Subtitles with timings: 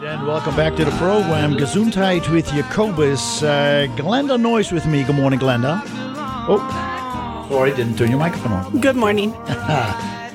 [0.00, 1.54] And welcome back to the program.
[1.54, 3.42] Gesundheit with Jacobus.
[3.42, 5.02] Uh, Glenda Noyes with me.
[5.02, 5.82] Good morning, Glenda.
[6.48, 8.80] Oh, sorry, didn't turn your microphone on.
[8.80, 9.32] Good morning.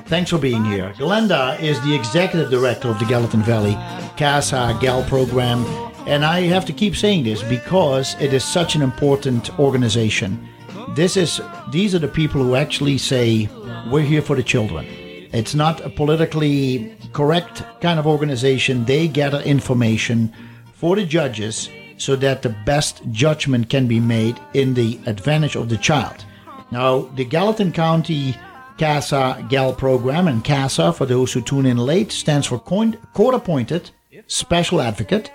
[0.06, 0.92] Thanks for being here.
[0.98, 3.76] Glenda is the executive director of the Gallatin Valley
[4.18, 5.66] CASA GAL program.
[6.08, 10.46] And I have to keep saying this because it is such an important organization.
[10.90, 11.40] This is
[11.72, 13.48] these are the people who actually say
[13.90, 14.86] we're here for the children.
[15.34, 18.86] It's not a politically correct kind of organization.
[18.86, 20.32] They gather information
[20.74, 25.70] for the judges so that the best judgment can be made in the advantage of
[25.70, 26.24] the child.
[26.72, 28.36] Now, the Gallatin County
[28.78, 33.92] CASA GAL program, and CASA, for those who tune in late, stands for Court Appointed
[34.28, 35.32] Special Advocate.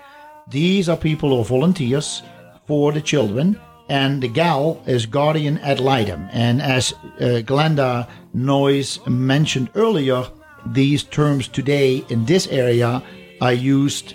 [0.47, 2.21] These are people or volunteers
[2.67, 6.29] for the children and the gal is guardian ad litem.
[6.31, 10.27] And as uh, Glenda Noyes mentioned earlier,
[10.65, 13.03] these terms today in this area
[13.41, 14.13] are used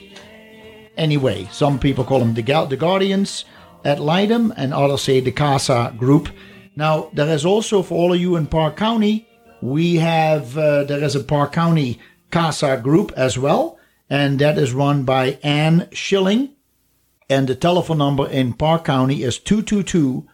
[0.96, 1.48] anyway.
[1.50, 3.44] Some people call them the, gal- the guardians
[3.84, 6.28] ad litem, and others say the CASA group.
[6.76, 9.28] Now, there is also for all of you in Park County,
[9.60, 11.98] we have uh, there is a Park County
[12.30, 13.78] CASA group as well,
[14.10, 16.54] and that is run by Anne Schilling
[17.28, 20.26] and the telephone number in Park County is 222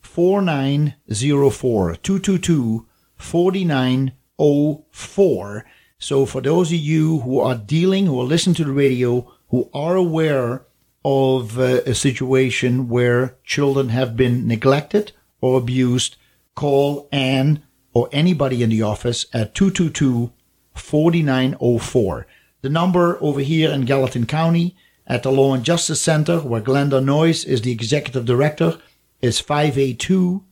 [0.00, 1.96] 4904.
[1.96, 5.66] 222 4904.
[6.00, 9.68] So, for those of you who are dealing, who are listening to the radio, who
[9.74, 10.64] are aware
[11.04, 16.16] of uh, a situation where children have been neglected or abused,
[16.54, 20.32] call Anne or anybody in the office at 222
[20.74, 22.26] 4904.
[22.62, 24.76] The number over here in Gallatin County
[25.08, 28.78] at the Law and Justice Center, where Glenda Noyes is the executive director,
[29.22, 30.44] is 582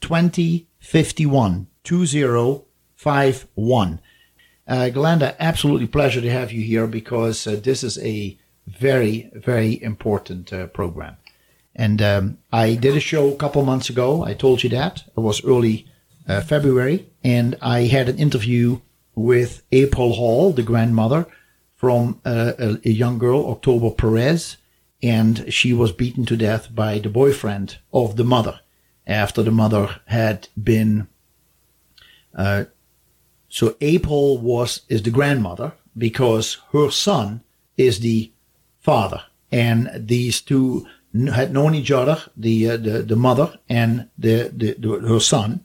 [0.00, 4.00] 2051 2051.
[4.68, 9.82] Uh, Glenda, absolutely pleasure to have you here because uh, this is a very, very
[9.82, 11.16] important uh, program.
[11.74, 14.24] And um, I did a show a couple months ago.
[14.24, 15.02] I told you that.
[15.16, 15.88] It was early
[16.28, 17.08] uh, February.
[17.24, 18.80] And I had an interview
[19.14, 21.26] with April Hall, the grandmother
[21.82, 24.56] from a, a, a young girl, October Perez,
[25.02, 28.60] and she was beaten to death by the boyfriend of the mother
[29.04, 31.08] after the mother had been.
[32.36, 32.66] Uh,
[33.48, 37.42] so April was is the grandmother because her son
[37.76, 38.30] is the
[38.78, 40.86] father, and these two
[41.34, 45.64] had known each other, the uh, the the mother and the, the, the her son,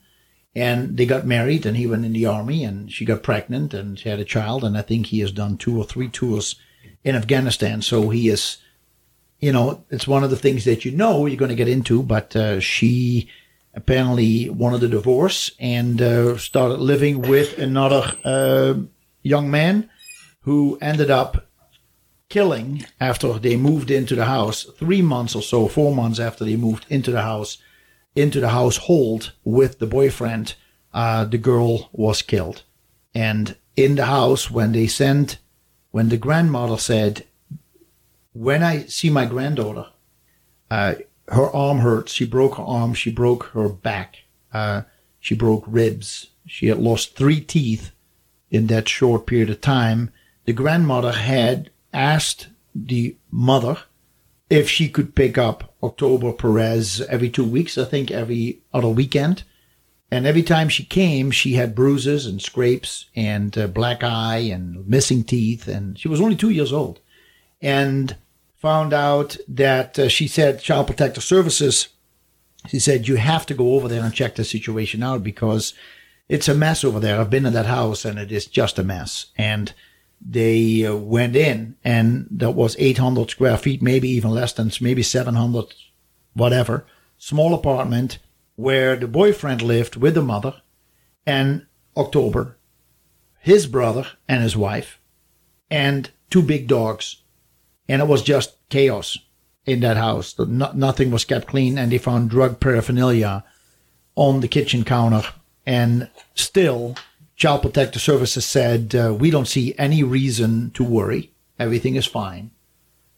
[0.58, 4.00] and they got married and he went in the army and she got pregnant and
[4.00, 6.56] she had a child and i think he has done two or three tours
[7.04, 7.82] in afghanistan.
[7.82, 8.58] So he is
[9.40, 12.02] you know it's one of the things that you know you're going to get into
[12.02, 13.30] but uh, she
[13.76, 18.74] apparently wanted a divorce and uh, started living with another uh,
[19.22, 19.88] young man
[20.42, 21.46] who ended up
[22.30, 26.56] killing after they moved into the house three months or so four months after they
[26.56, 27.60] moved into the house
[28.18, 30.56] into the household with the boyfriend,
[30.94, 32.64] uh, the girl was killed.
[33.14, 35.38] And in the house, when they sent,
[35.92, 37.26] when the grandmother said,
[38.34, 39.88] when I see my granddaughter,
[40.70, 40.96] uh,
[41.30, 42.14] her arm hurts.
[42.14, 42.94] She broke her arm.
[42.94, 44.18] She broke her back.
[44.54, 44.84] Uh,
[45.20, 46.28] she broke ribs.
[46.46, 47.92] She had lost three teeth
[48.50, 50.12] in that short period of time.
[50.46, 53.80] The grandmother had asked the mother
[54.50, 59.44] if she could pick up October Perez every two weeks, I think every other weekend.
[60.10, 64.88] And every time she came, she had bruises and scrapes and uh, black eye and
[64.88, 65.68] missing teeth.
[65.68, 67.02] And she was only two years old.
[67.62, 68.16] And
[68.56, 71.90] found out that uh, she said, Child Protective Services,
[72.68, 75.74] she said, you have to go over there and check the situation out because
[76.30, 77.20] it's a mess over there.
[77.20, 79.28] I've been in that house and it is just a mess.
[79.38, 79.74] And
[80.20, 85.04] they uh, went in and that was 800 square feet, maybe even less than maybe
[85.04, 85.74] 700,
[86.34, 86.86] whatever,
[87.18, 88.20] small apartment
[88.56, 90.62] where the boyfriend lived with the mother
[91.26, 92.58] and October,
[93.40, 95.00] his brother and his wife,
[95.70, 97.18] and two big dogs.
[97.88, 99.18] And it was just chaos
[99.66, 100.38] in that house.
[100.40, 103.44] No, nothing was kept clean and they found drug paraphernalia
[104.16, 105.24] on the kitchen counter
[105.66, 106.96] and still
[107.38, 111.32] Child Protective Services said, uh, we don't see any reason to worry.
[111.60, 112.50] Everything is fine.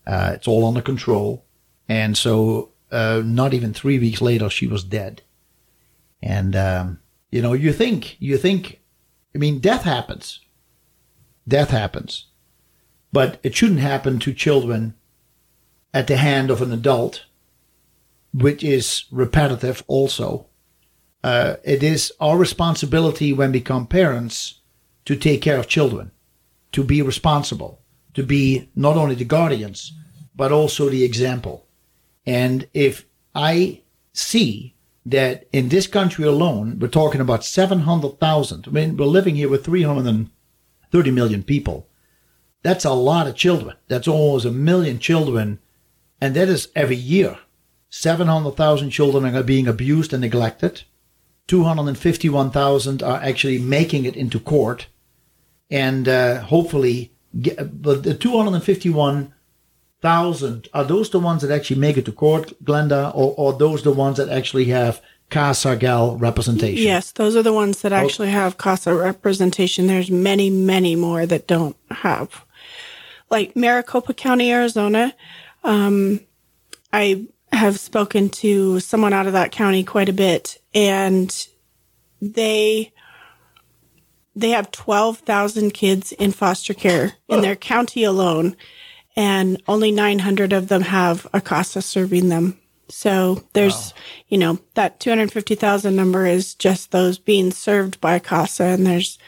[0.05, 1.45] Uh, it's all under control.
[1.87, 5.21] And so, uh, not even three weeks later, she was dead.
[6.21, 6.99] And, um,
[7.31, 8.81] you know, you think, you think,
[9.33, 10.41] I mean, death happens.
[11.47, 12.25] Death happens.
[13.13, 14.95] But it shouldn't happen to children
[15.93, 17.23] at the hand of an adult,
[18.33, 20.47] which is repetitive also
[21.23, 24.61] uh, it is our responsibility when we become parents
[25.05, 26.11] to take care of children,
[26.71, 27.81] to be responsible,
[28.13, 29.93] to be not only the guardians,
[30.35, 31.65] but also the example.
[32.25, 33.05] And if
[33.35, 33.81] I
[34.13, 34.75] see
[35.05, 38.67] that in this country alone, we're talking about 700,000.
[38.67, 41.87] I mean, we're living here with 330 million people.
[42.61, 43.77] That's a lot of children.
[43.87, 45.59] That's almost a million children.
[46.21, 47.37] And that is every year.
[47.89, 50.83] 700,000 children are being abused and neglected.
[51.49, 54.87] 251,000 are actually making it into court.
[55.71, 57.11] And uh, hopefully,
[57.41, 63.11] get, but the 251,000 are those the ones that actually make it to court, Glenda,
[63.15, 65.01] or, or those the ones that actually have
[65.31, 66.85] CASA GAL representation?
[66.85, 69.87] Yes, those are the ones that actually have CASA representation.
[69.87, 72.45] There's many, many more that don't have.
[73.31, 75.15] Like Maricopa County, Arizona,
[75.63, 76.19] um,
[76.93, 81.47] I have spoken to someone out of that county quite a bit, and
[82.21, 82.93] they
[84.35, 88.55] they have 12,000 kids in foster care in their county alone,
[89.15, 92.57] and only 900 of them have a CASA serving them.
[92.87, 94.01] So there's, wow.
[94.29, 99.19] you know, that 250,000 number is just those being served by CASA, and there's,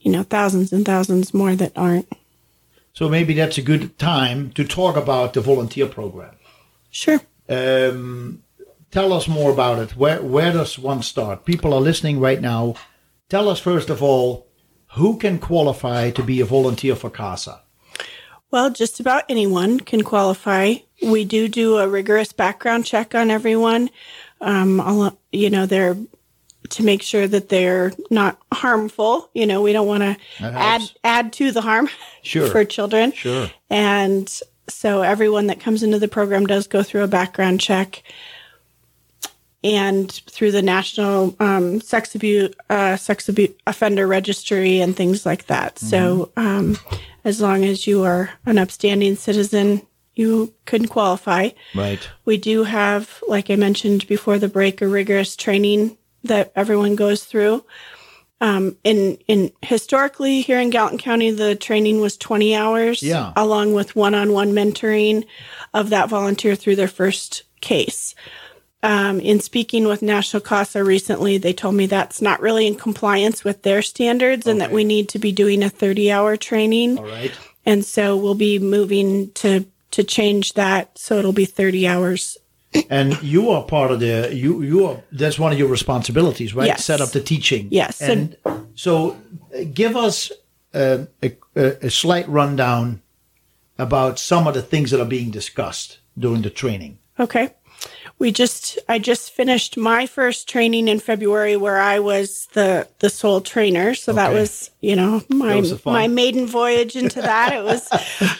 [0.00, 2.10] you know, thousands and thousands more that aren't.
[2.92, 6.36] So maybe that's a good time to talk about the volunteer program.
[6.90, 7.20] Sure.
[7.48, 8.42] Um,
[8.90, 9.96] tell us more about it.
[9.96, 11.44] Where where does one start?
[11.44, 12.74] People are listening right now.
[13.28, 14.46] Tell us first of all,
[14.94, 17.60] who can qualify to be a volunteer for CASA?
[18.50, 20.74] Well, just about anyone can qualify.
[21.02, 23.88] We do do a rigorous background check on everyone.
[24.42, 25.96] Um, you know, they're
[26.68, 29.30] to make sure that they're not harmful.
[29.34, 31.88] You know, we don't want to add add to the harm
[32.22, 32.48] sure.
[32.48, 33.12] for children.
[33.12, 33.50] Sure.
[33.70, 38.02] And so everyone that comes into the program does go through a background check
[39.64, 45.46] and through the national um, sex abuse uh, sex abuse offender registry and things like
[45.46, 45.76] that.
[45.76, 45.86] Mm-hmm.
[45.86, 46.78] So um,
[47.24, 49.82] as long as you are an upstanding citizen,
[50.14, 51.50] you can qualify.
[51.74, 52.06] Right.
[52.24, 57.24] We do have, like I mentioned before the break, a rigorous training that everyone goes
[57.24, 57.64] through.
[58.42, 63.32] Um, in in historically here in Gallatin County, the training was 20 hours, yeah.
[63.36, 65.24] along with one-on-one mentoring
[65.72, 68.16] of that volunteer through their first case.
[68.82, 73.44] Um, in speaking with National CASA recently, they told me that's not really in compliance
[73.44, 74.50] with their standards, okay.
[74.50, 76.98] and that we need to be doing a 30-hour training.
[76.98, 77.30] All right.
[77.64, 82.38] And so we'll be moving to to change that, so it'll be 30 hours
[82.90, 86.66] and you are part of the you you are that's one of your responsibilities right?
[86.66, 86.84] Yes.
[86.84, 87.68] set up the teaching.
[87.70, 88.00] Yes.
[88.00, 88.36] And
[88.74, 89.16] so
[89.54, 90.32] uh, give us
[90.74, 93.02] uh, a, a, a, slight rundown
[93.78, 96.98] about some of the things that are being discussed during the training.
[97.20, 97.50] Okay
[98.22, 103.10] we just I just finished my first training in February where I was the the
[103.10, 103.96] sole trainer.
[103.96, 104.22] So okay.
[104.22, 107.52] that was, you know, my my maiden voyage into that.
[107.52, 107.88] it was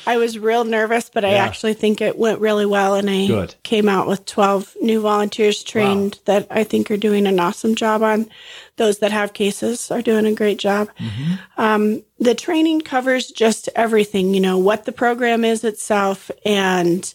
[0.06, 1.30] I was real nervous, but yeah.
[1.30, 3.56] I actually think it went really well and I Good.
[3.64, 6.20] came out with 12 new volunteers trained wow.
[6.26, 8.30] that I think are doing an awesome job on
[8.76, 10.90] those that have cases are doing a great job.
[11.00, 11.60] Mm-hmm.
[11.60, 17.12] Um, the training covers just everything, you know, what the program is itself and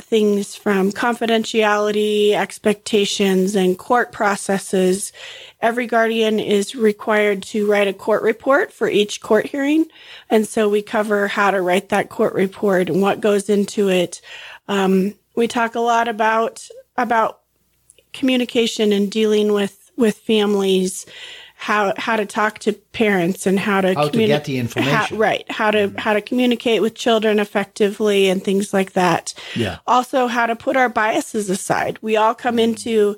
[0.00, 5.12] things from confidentiality, expectations, and court processes.
[5.60, 9.86] Every guardian is required to write a court report for each court hearing.
[10.28, 14.20] And so we cover how to write that court report and what goes into it.
[14.68, 16.66] Um, we talk a lot about,
[16.96, 17.40] about
[18.12, 21.06] communication and dealing with, with families
[21.60, 24.94] how how to talk to parents and how to how communi- to get the information.
[24.94, 25.98] how, right how to mm-hmm.
[25.98, 29.34] how to communicate with children effectively and things like that.
[29.54, 29.78] Yeah.
[29.86, 31.98] Also how to put our biases aside.
[32.00, 32.70] We all come mm-hmm.
[32.70, 33.16] into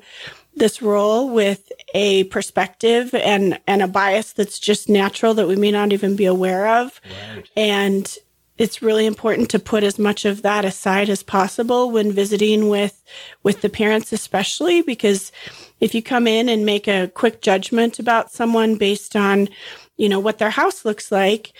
[0.55, 5.71] this role with a perspective and and a bias that's just natural that we may
[5.71, 6.99] not even be aware of.
[7.35, 7.49] Right.
[7.55, 8.17] and
[8.57, 13.03] it's really important to put as much of that aside as possible when visiting with
[13.41, 15.31] with the parents especially because
[15.79, 19.49] if you come in and make a quick judgment about someone based on
[19.97, 21.53] you know what their house looks like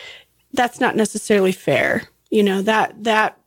[0.54, 3.38] that's not necessarily fair you know that that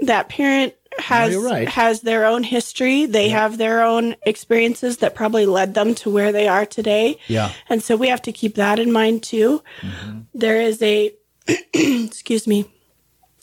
[0.00, 1.68] that parent has no, right.
[1.68, 3.40] has their own history they yeah.
[3.40, 7.82] have their own experiences that probably led them to where they are today yeah and
[7.82, 10.20] so we have to keep that in mind too mm-hmm.
[10.34, 11.14] there is a
[11.74, 12.66] excuse me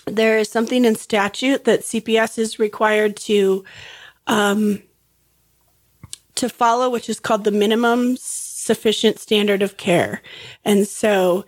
[0.07, 3.63] there is something in statute that CPS is required to
[4.25, 4.81] um,
[6.35, 10.21] to follow, which is called the minimum sufficient standard of care.
[10.63, 11.45] And so,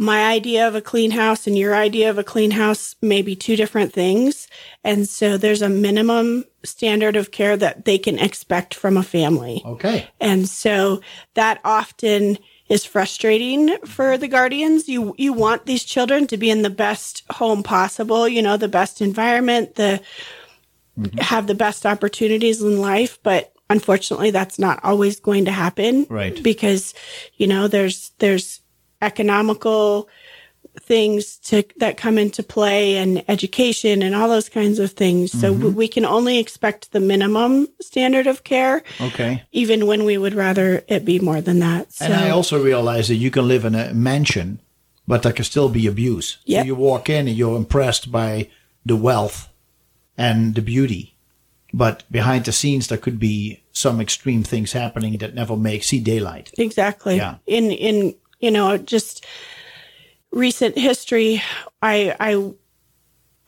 [0.00, 3.34] my idea of a clean house and your idea of a clean house may be
[3.34, 4.46] two different things.
[4.84, 9.62] And so, there's a minimum standard of care that they can expect from a family.
[9.64, 10.08] Okay.
[10.20, 11.00] And so,
[11.34, 14.88] that often is frustrating for the guardians.
[14.88, 18.68] You you want these children to be in the best home possible, you know, the
[18.68, 20.00] best environment, the
[20.98, 21.18] mm-hmm.
[21.18, 26.06] have the best opportunities in life, but unfortunately that's not always going to happen.
[26.08, 26.42] Right.
[26.42, 26.94] Because,
[27.36, 28.60] you know, there's there's
[29.00, 30.08] economical
[30.80, 35.32] things to that come into play and education and all those kinds of things.
[35.32, 35.74] So mm-hmm.
[35.74, 38.82] we can only expect the minimum standard of care.
[39.00, 39.44] Okay.
[39.52, 41.92] Even when we would rather it be more than that.
[41.92, 42.06] So.
[42.06, 44.60] And I also realize that you can live in a mansion,
[45.06, 46.38] but there can still be abuse.
[46.44, 46.62] Yep.
[46.62, 48.48] So you walk in and you're impressed by
[48.86, 49.48] the wealth
[50.16, 51.14] and the beauty.
[51.74, 56.00] But behind the scenes, there could be some extreme things happening that never make see
[56.00, 56.50] daylight.
[56.56, 57.16] Exactly.
[57.16, 57.36] Yeah.
[57.46, 59.26] In in you know just
[60.30, 61.42] recent history,
[61.82, 62.52] I, I,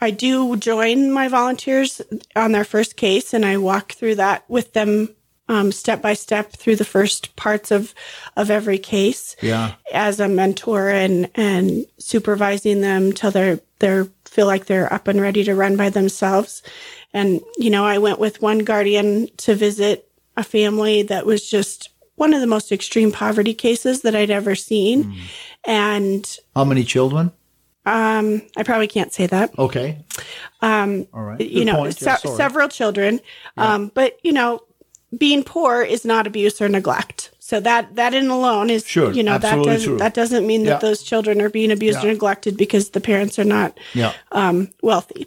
[0.00, 2.00] I do join my volunteers
[2.34, 5.14] on their first case and I walk through that with them
[5.50, 7.92] um, step by step through the first parts of
[8.37, 9.34] of every case.
[9.42, 9.75] Yeah.
[9.92, 15.20] As a mentor and and supervising them till they're they're feel like they're up and
[15.20, 16.62] ready to run by themselves.
[17.12, 21.90] And you know, I went with one guardian to visit a family that was just
[22.14, 25.04] one of the most extreme poverty cases that I'd ever seen.
[25.04, 25.16] Mm.
[25.64, 27.33] And how many children?
[27.87, 29.59] Um, I probably can't say that.
[29.59, 29.99] Okay.
[30.61, 31.38] Um, all right.
[31.38, 33.21] Good you know, yeah, several children.
[33.57, 33.75] Yeah.
[33.75, 34.62] Um, but you know,
[35.17, 37.31] being poor is not abuse or neglect.
[37.38, 39.99] So that that in alone is sure, you know that doesn't true.
[39.99, 40.79] that doesn't mean that yeah.
[40.79, 43.76] those children are being abused or neglected because the parents are not
[44.31, 45.26] um, wealthy.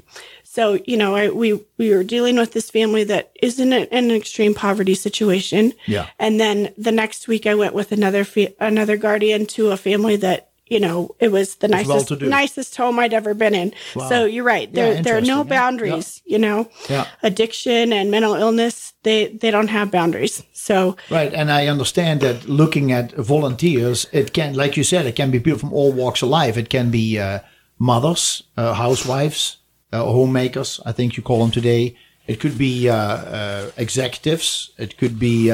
[0.54, 3.88] So, you know, I, we, we were dealing with this family that is in, a,
[3.92, 5.74] an extreme poverty situation.
[5.88, 6.10] Yeah.
[6.20, 10.16] And then the next week I went with another, fa- another guardian to a family
[10.18, 13.74] that, you know, it was the it's nicest, nicest home I'd ever been in.
[13.96, 14.10] Wow.
[14.10, 14.72] So you're right.
[14.72, 16.34] There, yeah, there are no boundaries, yeah.
[16.34, 17.08] you know, yeah.
[17.24, 20.44] addiction and mental illness, they, they don't have boundaries.
[20.54, 21.34] So, right.
[21.34, 25.40] And I understand that looking at volunteers, it can, like you said, it can be
[25.40, 26.58] people from all walks of life.
[26.58, 27.40] It can be, uh,
[27.80, 29.58] mothers, uh, housewives,
[29.94, 31.96] uh, homemakers, I think you call them today.
[32.26, 34.72] It could be uh, uh, executives.
[34.78, 35.48] It could be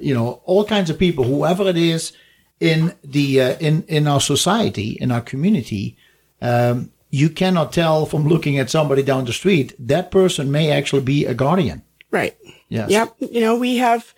[0.00, 2.12] you know all kinds of people, whoever it is
[2.60, 5.96] in the in in our society, in our community.
[6.40, 11.02] Um, you cannot tell from looking at somebody down the street that person may actually
[11.02, 11.82] be a guardian.
[12.10, 12.36] Right.
[12.68, 12.90] Yes.
[12.90, 13.16] Yep.
[13.20, 14.14] You know, we have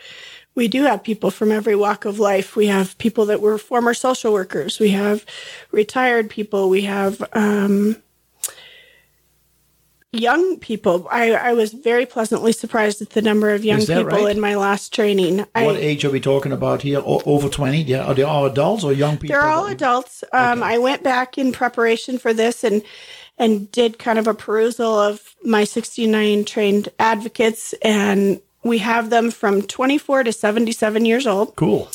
[0.54, 2.56] we do have people from every walk of life.
[2.56, 4.78] We have people that were former social workers.
[4.78, 5.24] We have
[5.70, 6.68] retired people.
[6.68, 7.96] We have um,
[10.12, 11.06] young people.
[11.10, 14.34] I, I was very pleasantly surprised at the number of young people right?
[14.34, 15.38] in my last training.
[15.38, 16.98] What I, age are we talking about here?
[16.98, 17.82] O- over 20?
[17.82, 18.04] Yeah.
[18.04, 19.36] Are they all adults or young people?
[19.36, 20.24] They're all adults.
[20.32, 20.74] Um, okay.
[20.74, 22.82] I went back in preparation for this and
[23.38, 29.30] and did kind of a perusal of my 69 trained advocates and we have them
[29.30, 31.56] from 24 to 77 years old.
[31.56, 31.88] Cool.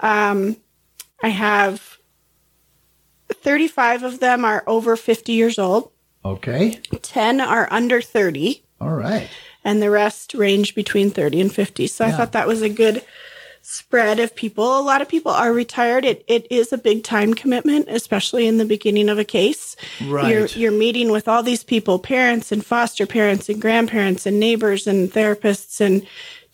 [0.00, 0.56] Um,
[1.22, 1.98] I have
[3.30, 5.90] 35 of them are over 50 years old.
[6.32, 6.80] Okay.
[7.02, 8.62] 10 are under 30.
[8.80, 9.28] All right.
[9.64, 11.86] And the rest range between 30 and 50.
[11.86, 12.12] So yeah.
[12.12, 13.02] I thought that was a good
[13.62, 14.78] spread of people.
[14.78, 16.04] A lot of people are retired.
[16.04, 19.74] It it is a big time commitment, especially in the beginning of a case.
[20.06, 20.32] Right.
[20.32, 24.86] You're you're meeting with all these people, parents and foster parents and grandparents and neighbors
[24.86, 26.06] and therapists and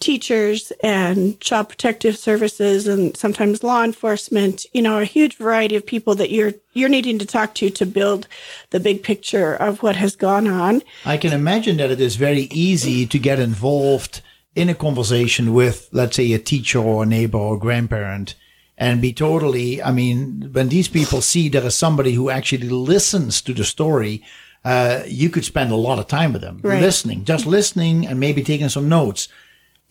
[0.03, 5.87] teachers and child protective services and sometimes law enforcement, you know, a huge variety of
[5.87, 8.27] people that you're you're needing to talk to to build
[8.71, 10.83] the big picture of what has gone on.
[11.05, 14.21] I can imagine that it is very easy to get involved
[14.57, 18.35] in a conversation with let's say a teacher or a neighbor or a grandparent
[18.77, 23.41] and be totally I mean, when these people see there is somebody who actually listens
[23.43, 24.25] to the story,
[24.65, 26.83] uh, you could spend a lot of time with them right.
[26.83, 29.29] listening, just listening and maybe taking some notes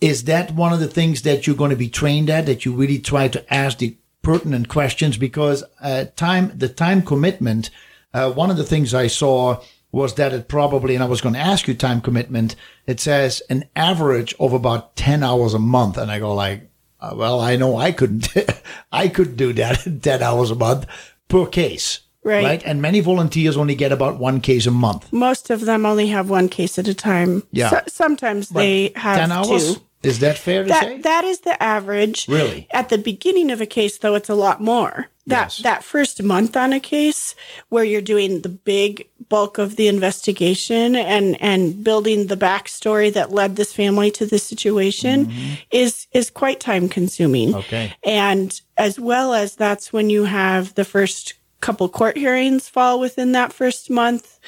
[0.01, 2.74] is that one of the things that you're going to be trained at, that you
[2.74, 5.15] really try to ask the pertinent questions?
[5.15, 7.70] Because uh, time, the time commitment,
[8.13, 11.36] uh, one of the things I saw was that it probably, and I was going
[11.36, 12.55] to ask you time commitment,
[12.88, 15.98] it says an average of about 10 hours a month.
[15.98, 18.29] And I go like, uh, well, I know I couldn't,
[18.91, 20.88] I couldn't do that 10 hours a month
[21.27, 22.00] per case.
[22.24, 22.43] Right.
[22.43, 22.63] right.
[22.63, 25.12] And many volunteers only get about one case a month.
[25.12, 27.43] Most of them only have one case at a time.
[27.51, 27.70] Yeah.
[27.70, 29.75] So, sometimes but they have 10 hours?
[29.75, 29.81] Two.
[30.03, 30.98] Is that fair to that, say?
[31.00, 32.27] That is the average.
[32.27, 32.67] Really?
[32.72, 35.08] At the beginning of a case, though, it's a lot more.
[35.27, 35.58] That yes.
[35.60, 37.36] that first month on a case
[37.70, 43.31] where you're doing the big bulk of the investigation and and building the backstory that
[43.31, 45.53] led this family to this situation mm-hmm.
[45.70, 47.53] is is quite time consuming.
[47.53, 47.93] Okay.
[48.03, 53.31] And as well as that's when you have the first couple court hearings fall within
[53.34, 54.39] that first month.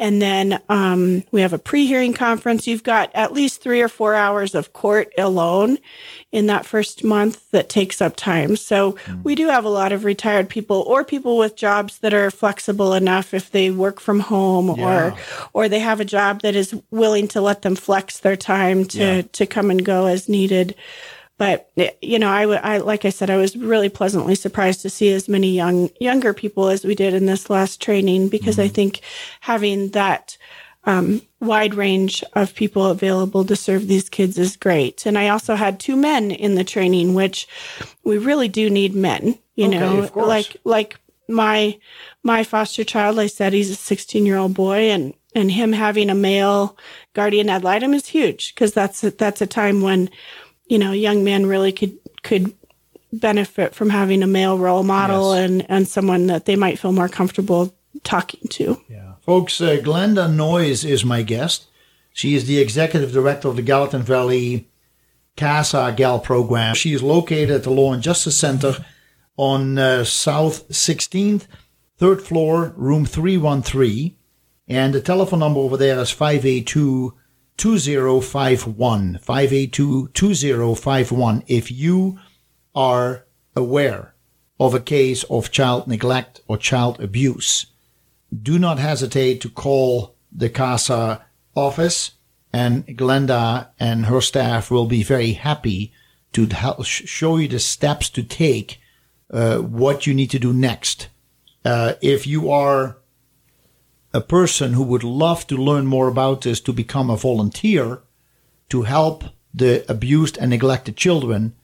[0.00, 2.66] And then um, we have a pre hearing conference.
[2.66, 5.76] You've got at least three or four hours of court alone
[6.32, 8.56] in that first month that takes up time.
[8.56, 9.22] So mm.
[9.22, 12.94] we do have a lot of retired people or people with jobs that are flexible
[12.94, 14.84] enough if they work from home yeah.
[14.84, 15.16] or
[15.52, 18.98] or they have a job that is willing to let them flex their time to
[18.98, 19.22] yeah.
[19.32, 20.74] to come and go as needed.
[21.40, 21.70] But
[22.02, 25.26] you know, I, I like I said, I was really pleasantly surprised to see as
[25.26, 28.66] many young younger people as we did in this last training because mm-hmm.
[28.66, 29.00] I think
[29.40, 30.36] having that
[30.84, 35.06] um, wide range of people available to serve these kids is great.
[35.06, 37.48] And I also had two men in the training, which
[38.04, 39.38] we really do need men.
[39.54, 41.78] You okay, know, like like my
[42.22, 43.18] my foster child.
[43.18, 46.76] I said he's a 16 year old boy, and and him having a male
[47.14, 50.10] guardian ad litem is huge because that's a, that's a time when
[50.70, 52.54] you know, young men really could could
[53.12, 55.50] benefit from having a male role model yes.
[55.50, 57.74] and and someone that they might feel more comfortable
[58.04, 58.80] talking to.
[58.88, 59.60] Yeah, folks.
[59.60, 61.66] Uh, Glenda Noyes is my guest.
[62.12, 64.68] She is the executive director of the Gallatin Valley
[65.36, 66.74] CASA Gal program.
[66.76, 68.84] She is located at the Law and Justice Center
[69.36, 71.46] on uh, South 16th,
[71.96, 74.16] third floor, room 313.
[74.68, 77.14] And the telephone number over there is 582
[77.60, 82.18] 2051 582 2051 if you
[82.74, 84.14] are aware
[84.58, 87.66] of a case of child neglect or child abuse.
[88.32, 91.22] Do not hesitate to call the CASA
[91.54, 92.12] office
[92.50, 95.92] and Glenda and her staff will be very happy
[96.32, 98.80] to help show you the steps to take,
[99.30, 101.08] uh, what you need to do next.
[101.62, 102.96] Uh, if you are
[104.12, 108.00] a person who would love to learn more about this to become a volunteer
[108.68, 111.54] to help the abused and neglected children,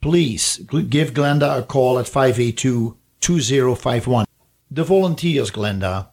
[0.00, 4.26] please give Glenda a call at 582 2051.
[4.70, 6.08] The volunteers, Glenda,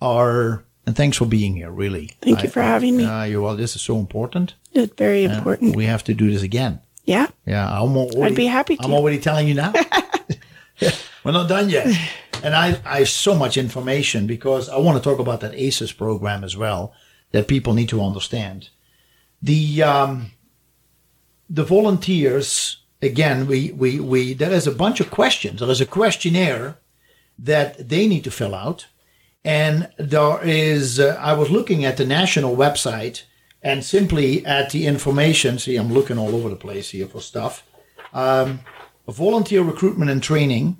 [0.00, 2.12] are, and thanks for being here, really.
[2.20, 3.04] Thank I, you for having me.
[3.04, 4.54] Uh, you well, this is so important.
[4.72, 5.76] It's very important.
[5.76, 6.80] We have to do this again.
[7.04, 7.28] Yeah.
[7.46, 7.66] Yeah.
[7.66, 8.84] I'm already, I'd be happy to.
[8.84, 9.72] I'm already telling you now.
[11.28, 11.86] We're not done yet.
[12.40, 15.90] And I, I have so much information because I want to talk about that ACES
[15.90, 16.92] program as well
[17.32, 18.68] that people need to understand.
[19.42, 20.30] The um,
[21.50, 25.58] the volunteers again, we, we, we there is a bunch of questions.
[25.58, 26.78] There is a questionnaire
[27.40, 28.86] that they need to fill out,
[29.44, 31.00] and there is.
[31.00, 33.24] Uh, I was looking at the national website
[33.64, 35.58] and simply at the information.
[35.58, 37.66] See, I'm looking all over the place here for stuff.
[38.12, 38.60] Um,
[39.08, 40.76] volunteer recruitment and training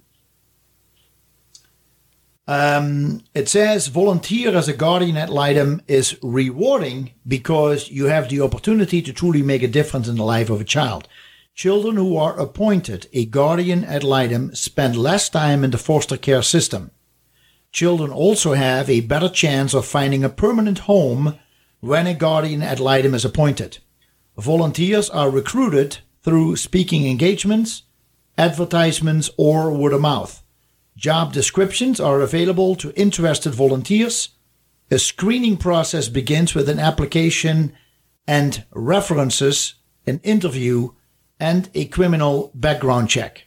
[2.48, 8.40] um, it says volunteer as a guardian ad litem is rewarding because you have the
[8.40, 11.06] opportunity to truly make a difference in the life of a child.
[11.54, 16.40] Children who are appointed a guardian ad litem spend less time in the foster care
[16.40, 16.90] system.
[17.70, 21.38] Children also have a better chance of finding a permanent home
[21.80, 23.76] when a guardian ad litem is appointed.
[24.38, 27.82] Volunteers are recruited through speaking engagements,
[28.38, 30.42] advertisements, or word of mouth.
[30.98, 34.30] Job descriptions are available to interested volunteers.
[34.90, 37.72] A screening process begins with an application
[38.26, 39.74] and references,
[40.08, 40.90] an interview,
[41.38, 43.46] and a criminal background check.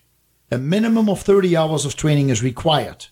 [0.49, 3.07] A minimum of 30 hours of training is required.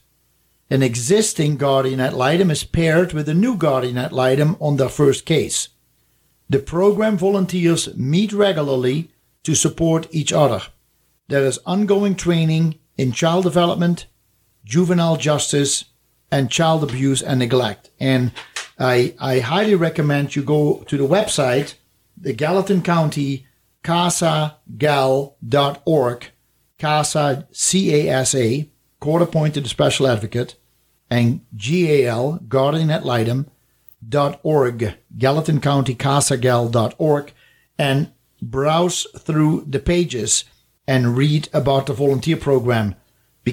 [0.69, 4.87] An existing guardian ad litem is paired with a new guardian ad litem on their
[4.87, 5.67] first case.
[6.49, 9.11] The program volunteers meet regularly
[9.43, 10.61] to support each other.
[11.27, 14.05] There is ongoing training in child development,
[14.63, 15.85] juvenile justice,
[16.31, 17.89] and child abuse and neglect.
[17.99, 18.31] And
[18.77, 21.75] I, I highly recommend you go to the website,
[22.15, 23.47] the Gallatin County
[23.83, 24.57] casagal.org,
[26.77, 28.69] CASA, C-A-S-A,
[28.99, 30.55] court appointed special advocate,
[31.09, 33.49] and G-A-L, guardian ad litem,
[34.07, 37.33] dot org, Gallatin County casagal.org,
[37.77, 40.45] and browse through the pages
[40.87, 42.95] and read about the volunteer program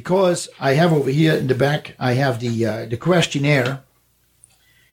[0.01, 3.83] because I have over here in the back, I have the uh, the questionnaire,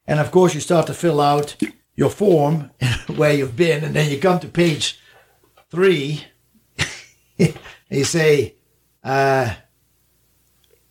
[0.06, 1.56] and of course you start to fill out
[1.94, 2.70] your form
[3.16, 4.98] where you've been, and then you come to page
[5.70, 6.24] three.
[7.38, 7.54] and
[7.90, 8.54] you say,
[9.02, 9.56] uh,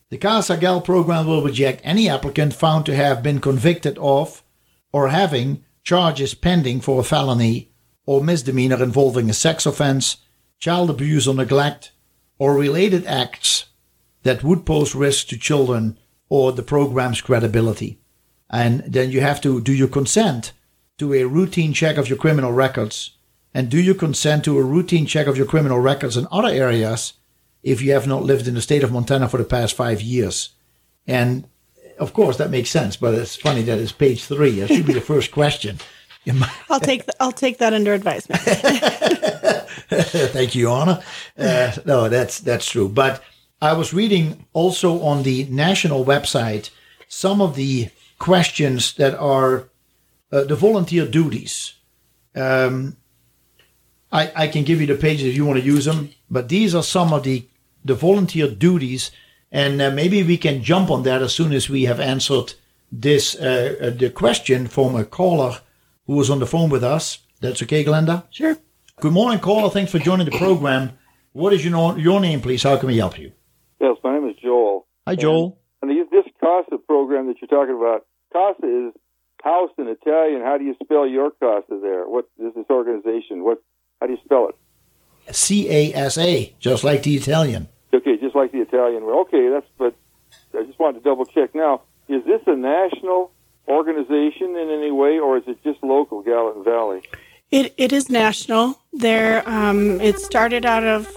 [0.09, 4.43] the Casa Gal program will reject any applicant found to have been convicted of
[4.91, 7.71] or having charges pending for a felony
[8.05, 10.17] or misdemeanor involving a sex offense,
[10.59, 11.93] child abuse or neglect,
[12.37, 13.52] or related acts
[14.23, 15.97] that would pose risk to children
[16.29, 17.99] or the program's credibility.
[18.49, 20.53] And then you have to do your consent
[20.97, 23.11] to a routine check of your criminal records.
[23.53, 27.13] And do you consent to a routine check of your criminal records in other areas
[27.63, 30.49] if you have not lived in the state of Montana for the past five years.
[31.07, 31.45] And
[31.97, 34.59] of course, that makes sense, but it's funny that it's page three.
[34.59, 35.79] It should be the first question.
[36.69, 38.41] I'll take th- I'll take that under advisement.
[40.31, 41.03] Thank you, Anna.
[41.37, 42.87] Uh, no, that's that's true.
[42.87, 43.21] But
[43.63, 46.69] I was reading also on the national website
[47.07, 47.87] some of the
[48.19, 49.69] questions that are
[50.33, 51.75] uh, the volunteer duties.
[52.35, 52.97] Um,
[54.11, 56.75] I, I can give you the pages if you want to use them, but these
[56.75, 57.47] are some of the
[57.85, 59.11] the volunteer duties,
[59.49, 62.55] and uh, maybe we can jump on that as soon as we have answered
[62.91, 65.61] this uh, uh, the question from a caller
[66.05, 67.19] who was on the phone with us.
[67.39, 68.25] That's okay, Glenda.
[68.29, 68.57] Sure.
[68.99, 69.69] Good morning, caller.
[69.69, 70.97] Thanks for joining the program.
[71.31, 72.63] What is your your name, please?
[72.63, 73.31] How can we help you?
[73.83, 74.85] Yes, my name is Joel.
[75.07, 75.57] Hi, Joel.
[75.81, 78.93] And, and this CASA program that you're talking about, CASA is
[79.41, 80.41] house in Italian.
[80.41, 82.03] How do you spell your CASA there?
[82.07, 83.43] What is this organization?
[83.43, 83.61] What?
[83.99, 85.35] How do you spell it?
[85.35, 87.69] C A S A, just like the Italian.
[87.93, 89.05] Okay, just like the Italian.
[89.05, 89.67] Well, okay, that's.
[89.77, 89.95] But
[90.57, 91.55] I just wanted to double check.
[91.55, 93.31] Now, is this a national
[93.67, 97.01] organization in any way, or is it just local, Gallatin Valley?
[97.51, 98.81] It it is national.
[98.91, 101.07] There, um, it started out of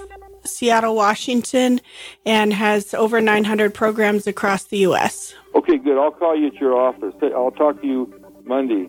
[0.47, 1.81] Seattle, Washington,
[2.25, 5.35] and has over 900 programs across the U.S.
[5.55, 5.99] Okay, good.
[5.99, 7.15] I'll call you at your office.
[7.23, 8.89] I'll talk to you Monday.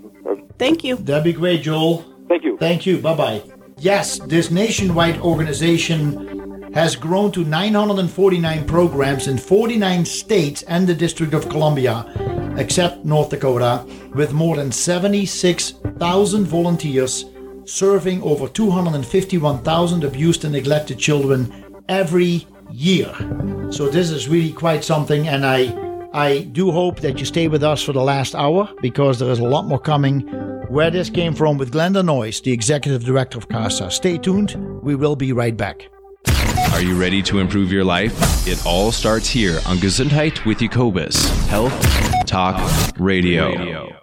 [0.58, 0.98] Thank you.
[0.98, 2.06] That'd be great, Joel.
[2.28, 2.58] Thank you.
[2.58, 3.00] Thank you.
[3.00, 3.44] Bye bye.
[3.80, 11.34] Yes, this nationwide organization has grown to 949 programs in 49 states and the District
[11.34, 12.06] of Columbia,
[12.58, 17.26] except North Dakota, with more than 76,000 volunteers
[17.68, 23.14] serving over 251,000 abused and neglected children every year.
[23.72, 25.74] So this is really quite something, and I
[26.14, 29.40] I do hope that you stay with us for the last hour because there is
[29.40, 30.22] a lot more coming.
[30.70, 33.92] Where this came from with Glenda Noyes, the executive director of CASA.
[33.92, 34.56] Stay tuned.
[34.82, 35.88] We will be right back.
[36.74, 38.14] Are you ready to improve your life?
[38.48, 41.74] It all starts here on Gesundheit with Jacobus Health
[42.26, 42.60] Talk
[43.00, 43.97] Radio.